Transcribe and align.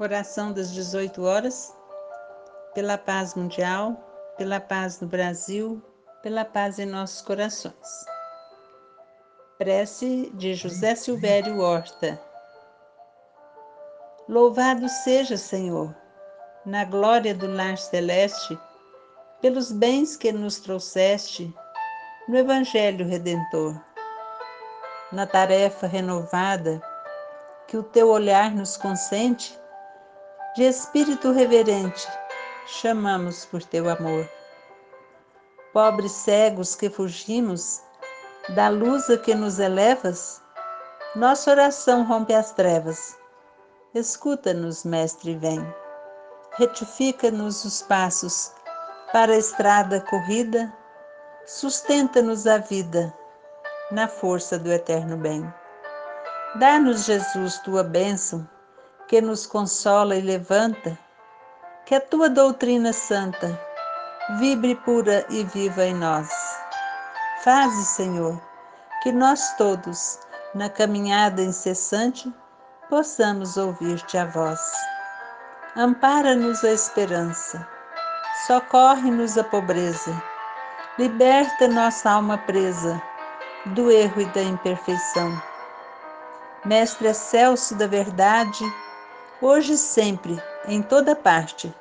Oração 0.00 0.50
das 0.50 0.72
18 0.72 1.22
horas, 1.22 1.76
pela 2.72 2.96
paz 2.96 3.34
mundial, 3.34 3.94
pela 4.38 4.58
paz 4.58 4.98
no 4.98 5.06
Brasil, 5.06 5.84
pela 6.22 6.42
paz 6.42 6.78
em 6.78 6.86
nossos 6.86 7.20
corações. 7.20 8.06
Prece 9.58 10.30
de 10.36 10.54
José 10.54 10.94
Silvério 10.94 11.60
Horta. 11.60 12.18
Louvado 14.26 14.88
seja, 14.88 15.36
Senhor, 15.36 15.94
na 16.64 16.82
glória 16.86 17.34
do 17.34 17.46
lar 17.46 17.76
celeste, 17.76 18.58
pelos 19.42 19.70
bens 19.70 20.16
que 20.16 20.32
nos 20.32 20.60
trouxeste 20.60 21.54
no 22.26 22.38
Evangelho 22.38 23.06
Redentor. 23.06 23.78
Na 25.12 25.26
tarefa 25.26 25.86
renovada 25.86 26.80
que 27.68 27.76
o 27.76 27.82
teu 27.82 28.08
olhar 28.08 28.50
nos 28.50 28.78
consente, 28.78 29.60
de 30.60 30.66
espírito 30.66 31.32
reverente, 31.32 32.06
chamamos 32.66 33.46
por 33.46 33.62
teu 33.62 33.88
amor. 33.88 34.28
Pobres 35.72 36.12
cegos 36.12 36.74
que 36.74 36.90
fugimos 36.90 37.80
da 38.54 38.68
luz 38.68 39.08
a 39.08 39.16
que 39.16 39.34
nos 39.34 39.58
elevas, 39.58 40.42
nossa 41.16 41.50
oração 41.50 42.04
rompe 42.04 42.34
as 42.34 42.52
trevas. 42.52 43.16
Escuta-nos, 43.94 44.84
Mestre, 44.84 45.34
vem. 45.34 45.66
Retifica-nos 46.58 47.64
os 47.64 47.80
passos 47.80 48.52
para 49.14 49.32
a 49.32 49.38
estrada 49.38 50.02
corrida, 50.10 50.70
sustenta-nos 51.46 52.46
a 52.46 52.58
vida 52.58 53.10
na 53.90 54.06
força 54.06 54.58
do 54.58 54.70
eterno 54.70 55.16
bem. 55.16 55.42
Dá-nos, 56.56 57.06
Jesus, 57.06 57.56
tua 57.60 57.82
bênção 57.82 58.46
que 59.10 59.20
nos 59.20 59.44
consola 59.44 60.14
e 60.14 60.20
levanta, 60.20 60.96
que 61.84 61.96
a 61.96 62.00
tua 62.00 62.30
doutrina 62.30 62.92
santa 62.92 63.60
vibre 64.38 64.76
pura 64.76 65.26
e 65.28 65.42
viva 65.42 65.84
em 65.84 65.94
nós. 65.96 66.30
Faze, 67.42 67.86
Senhor, 67.86 68.40
que 69.02 69.10
nós 69.10 69.56
todos, 69.56 70.20
na 70.54 70.68
caminhada 70.68 71.42
incessante, 71.42 72.32
possamos 72.88 73.56
ouvir-te 73.56 74.16
a 74.16 74.26
voz. 74.26 74.60
Ampara-nos 75.74 76.62
a 76.62 76.70
esperança, 76.70 77.66
socorre-nos 78.46 79.36
a 79.36 79.42
pobreza, 79.42 80.22
liberta 80.96 81.66
nossa 81.66 82.12
alma 82.12 82.38
presa 82.38 83.02
do 83.74 83.90
erro 83.90 84.20
e 84.20 84.26
da 84.26 84.42
imperfeição. 84.42 85.42
Mestre 86.64 87.08
excelso 87.08 87.74
da 87.74 87.88
verdade, 87.88 88.64
hoje 89.40 89.74
e 89.74 89.78
sempre, 89.78 90.42
em 90.66 90.82
toda 90.82 91.16
parte. 91.16 91.74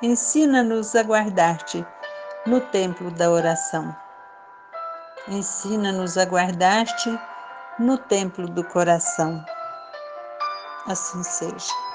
Ensina-nos 0.00 0.94
a 0.94 1.02
guardar-te 1.02 1.84
no 2.46 2.60
templo 2.60 3.10
da 3.10 3.30
oração. 3.30 3.94
Ensina-nos 5.28 6.18
a 6.18 6.24
guardar-te 6.24 7.18
no 7.78 7.96
templo 7.96 8.48
do 8.48 8.64
coração. 8.64 9.44
Assim 10.86 11.22
seja. 11.22 11.91